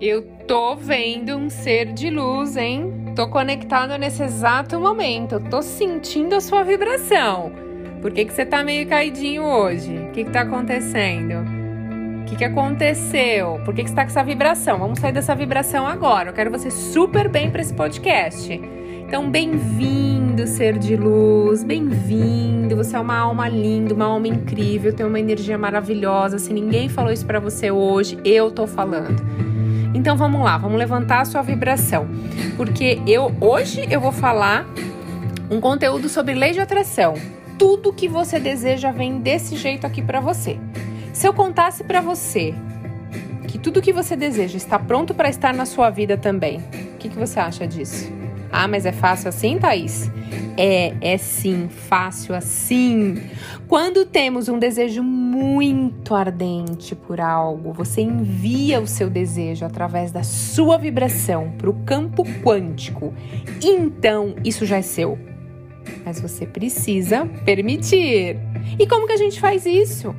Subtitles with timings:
[0.00, 3.12] Eu tô vendo um ser de luz, hein?
[3.16, 5.40] Tô conectado nesse exato momento.
[5.50, 7.50] Tô sentindo a sua vibração.
[8.00, 9.92] Por que, que você tá meio caidinho hoje?
[9.92, 11.44] O que, que tá acontecendo?
[12.22, 13.60] O que, que aconteceu?
[13.64, 14.78] Por que, que você tá com essa vibração?
[14.78, 16.28] Vamos sair dessa vibração agora.
[16.30, 18.52] Eu quero você super bem para esse podcast.
[18.52, 22.76] Então, bem-vindo, ser de luz, bem-vindo.
[22.76, 26.38] Você é uma alma linda, uma alma incrível, tem uma energia maravilhosa.
[26.38, 29.47] Se ninguém falou isso para você hoje, eu tô falando.
[29.98, 32.06] Então vamos lá, vamos levantar a sua vibração.
[32.56, 34.64] Porque eu hoje eu vou falar
[35.50, 37.14] um conteúdo sobre lei de atração.
[37.58, 40.56] Tudo que você deseja vem desse jeito aqui para você.
[41.12, 42.54] Se eu contasse para você
[43.48, 46.58] que tudo que você deseja está pronto para estar na sua vida também,
[46.94, 48.08] o que, que você acha disso?
[48.50, 50.10] Ah, mas é fácil assim, Thaís?
[50.56, 53.22] É, é sim, fácil assim.
[53.68, 60.22] Quando temos um desejo muito ardente por algo, você envia o seu desejo através da
[60.22, 63.14] sua vibração para o campo quântico.
[63.62, 65.18] Então, isso já é seu.
[66.04, 68.36] Mas você precisa permitir.
[68.78, 70.14] E como que a gente faz isso?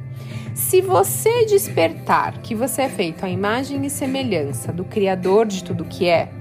[0.53, 5.85] Se você despertar que você é feito à imagem e semelhança do Criador de tudo
[5.85, 6.31] que é,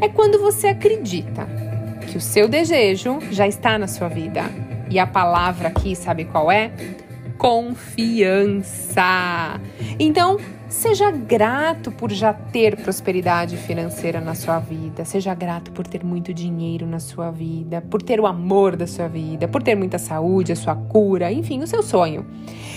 [0.00, 1.46] é quando você acredita
[2.10, 4.44] que o seu desejo já está na sua vida.
[4.90, 6.72] E a palavra aqui, sabe qual é?
[7.36, 9.02] Confiança.
[9.98, 10.38] Então,
[10.68, 15.04] seja grato por já ter prosperidade financeira na sua vida.
[15.04, 19.08] Seja grato por ter muito dinheiro na sua vida, por ter o amor da sua
[19.08, 22.24] vida, por ter muita saúde, a sua cura, enfim, o seu sonho.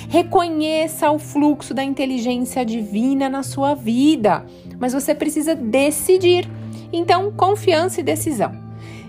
[0.10, 4.46] Reconheça o fluxo da inteligência divina na sua vida,
[4.78, 6.50] mas você precisa decidir
[6.92, 8.52] então, confiança e decisão.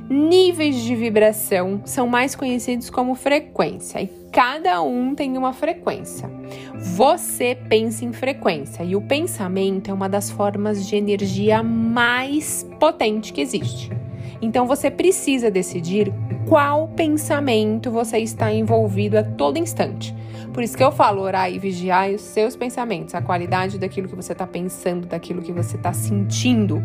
[0.08, 6.28] Níveis de vibração são mais conhecidos como frequência e cada um tem uma frequência.
[6.97, 13.33] Você pensa em frequência e o pensamento é uma das formas de energia mais potente
[13.33, 13.91] que existe.
[14.43, 16.13] Então você precisa decidir
[16.48, 20.13] qual pensamento você está envolvido a todo instante.
[20.53, 24.14] Por isso que eu falo, orar e vigiar os seus pensamentos, a qualidade daquilo que
[24.14, 26.83] você está pensando, daquilo que você está sentindo.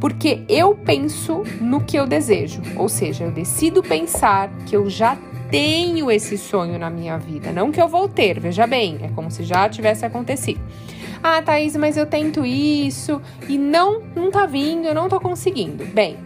[0.00, 5.18] Porque eu penso no que eu desejo, ou seja, eu decido pensar que eu já
[5.50, 9.30] tenho esse sonho na minha vida, não que eu vou ter, veja bem, é como
[9.30, 10.60] se já tivesse acontecido.
[11.22, 15.84] Ah, Thaís, mas eu tento isso e não, não tá vindo, eu não tô conseguindo.
[15.84, 16.16] Bem,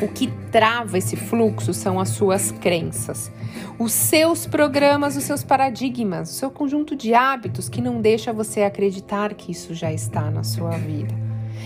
[0.00, 3.30] o que trava esse fluxo são as suas crenças,
[3.78, 8.62] os seus programas, os seus paradigmas, o seu conjunto de hábitos que não deixa você
[8.62, 11.14] acreditar que isso já está na sua vida.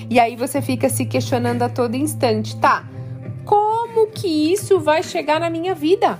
[0.08, 2.86] E aí você fica se questionando a todo instante, tá?
[3.44, 6.18] Como que isso vai chegar na minha vida?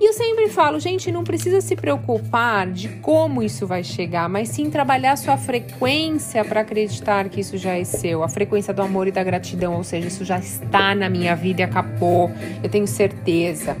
[0.00, 4.48] E eu sempre falo, gente, não precisa se preocupar de como isso vai chegar, mas
[4.48, 9.06] sim trabalhar sua frequência para acreditar que isso já é seu, a frequência do amor
[9.06, 12.30] e da gratidão, ou seja, isso já está na minha vida e acabou,
[12.62, 13.76] eu tenho certeza.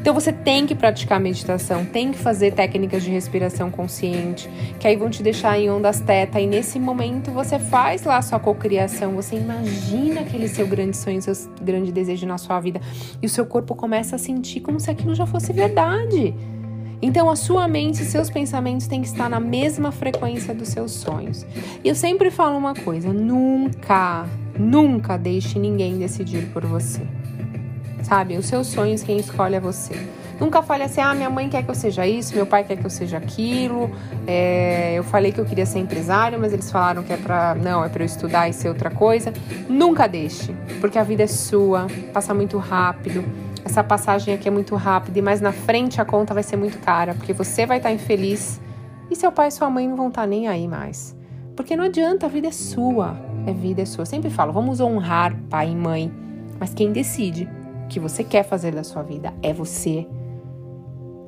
[0.00, 4.48] Então você tem que praticar meditação, tem que fazer técnicas de respiração consciente,
[4.78, 6.40] que aí vão te deixar em ondas teta.
[6.40, 11.20] E nesse momento você faz lá a sua cocriação, você imagina aquele seu grande sonho,
[11.20, 12.80] seu grande desejo na sua vida,
[13.20, 16.34] e o seu corpo começa a sentir como se aquilo já fosse verdade.
[17.00, 20.92] Então a sua mente e seus pensamentos têm que estar na mesma frequência dos seus
[20.92, 21.46] sonhos.
[21.84, 24.26] E eu sempre falo uma coisa: nunca,
[24.58, 27.02] nunca deixe ninguém decidir por você
[28.08, 28.36] sabe?
[28.38, 29.94] Os seus sonhos, quem escolhe é você.
[30.40, 32.86] Nunca fale assim, ah, minha mãe quer que eu seja isso, meu pai quer que
[32.86, 33.90] eu seja aquilo.
[34.26, 37.54] É, eu falei que eu queria ser empresário, mas eles falaram que é pra.
[37.54, 39.32] Não, é pra eu estudar e ser outra coisa.
[39.68, 43.24] Nunca deixe, porque a vida é sua, passa muito rápido.
[43.64, 46.78] Essa passagem aqui é muito rápida e mais na frente a conta vai ser muito
[46.78, 48.60] cara, porque você vai estar infeliz
[49.10, 51.16] e seu pai e sua mãe não vão estar nem aí mais.
[51.56, 53.16] Porque não adianta, a vida é sua.
[53.44, 54.02] É vida é sua.
[54.02, 56.12] Eu sempre falo, vamos honrar pai e mãe,
[56.60, 57.57] mas quem decide
[57.88, 60.06] que você quer fazer da sua vida é você.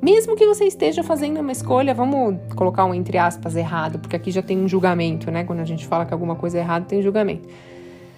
[0.03, 4.31] Mesmo que você esteja fazendo uma escolha, vamos colocar um entre aspas errado, porque aqui
[4.31, 5.45] já tem um julgamento, né?
[5.45, 7.47] Quando a gente fala que alguma coisa é errada, tem julgamento.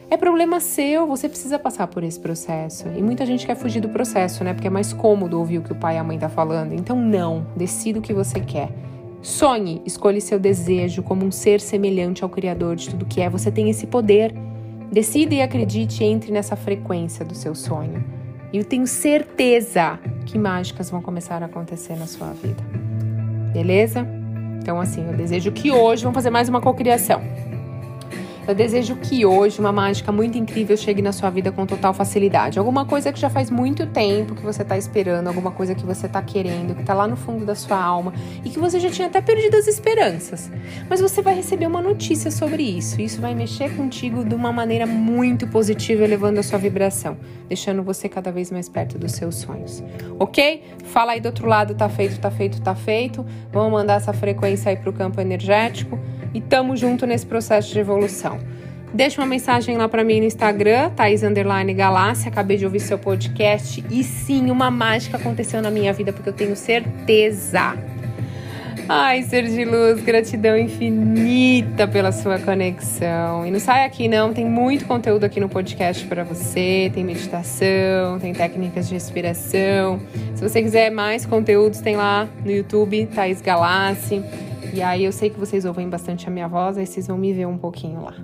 [0.08, 2.86] É problema seu, você precisa passar por esse processo.
[2.96, 4.52] E muita gente quer fugir do processo, né?
[4.52, 6.72] Porque é mais cômodo ouvir o que o pai e a mãe tá falando.
[6.72, 8.68] Então não, decida o que você quer.
[9.22, 13.30] Sonhe, escolha seu desejo como um ser semelhante ao Criador de tudo que é.
[13.30, 14.34] Você tem esse poder.
[14.92, 18.21] Decida e acredite, entre nessa frequência do seu sonho.
[18.52, 22.62] E eu tenho certeza que mágicas vão começar a acontecer na sua vida.
[23.52, 24.06] Beleza?
[24.60, 27.22] Então, assim, eu desejo que hoje vamos fazer mais uma cocriação.
[28.46, 32.58] Eu desejo que hoje uma mágica muito incrível chegue na sua vida com total facilidade.
[32.58, 36.06] Alguma coisa que já faz muito tempo que você está esperando, alguma coisa que você
[36.06, 38.12] está querendo, que está lá no fundo da sua alma
[38.44, 40.50] e que você já tinha até perdido as esperanças.
[40.90, 43.00] Mas você vai receber uma notícia sobre isso.
[43.00, 47.16] E isso vai mexer contigo de uma maneira muito positiva, elevando a sua vibração,
[47.48, 49.84] deixando você cada vez mais perto dos seus sonhos.
[50.18, 50.64] Ok?
[50.86, 53.24] Fala aí do outro lado, tá feito, tá feito, tá feito.
[53.52, 55.96] Vamos mandar essa frequência aí para o campo energético
[56.34, 58.38] e tamo junto nesse processo de evolução.
[58.94, 62.28] Deixa uma mensagem lá para mim no Instagram, Thaís Underline Galácia.
[62.28, 66.34] Acabei de ouvir seu podcast e sim, uma mágica aconteceu na minha vida porque eu
[66.34, 67.74] tenho certeza.
[68.88, 73.46] Ai, ser de luz, gratidão infinita pela sua conexão.
[73.46, 78.18] E não sai aqui não, tem muito conteúdo aqui no podcast para você, tem meditação,
[78.20, 80.00] tem técnicas de respiração.
[80.34, 84.22] Se você quiser mais conteúdos, tem lá no YouTube, Thaís Galassi.
[84.72, 87.32] E aí eu sei que vocês ouvem bastante a minha voz, aí vocês vão me
[87.32, 88.14] ver um pouquinho lá.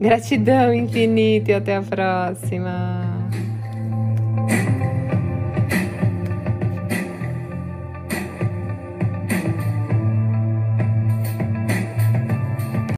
[0.00, 3.06] Gratidão infinita e até a próxima!